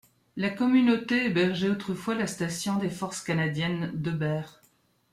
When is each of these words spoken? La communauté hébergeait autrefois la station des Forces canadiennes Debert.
La 0.35 0.49
communauté 0.49 1.25
hébergeait 1.27 1.69
autrefois 1.69 2.15
la 2.15 2.25
station 2.25 2.77
des 2.77 2.89
Forces 2.89 3.21
canadiennes 3.21 3.91
Debert. 3.93 4.59